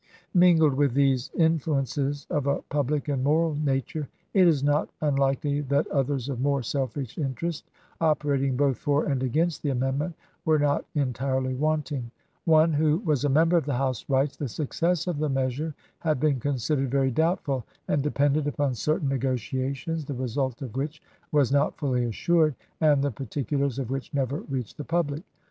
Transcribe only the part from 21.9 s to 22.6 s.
assured,